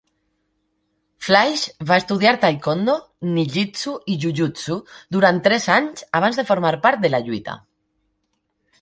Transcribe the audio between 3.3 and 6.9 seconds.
ninjitsu i jujutsu durant tres anys abans de formar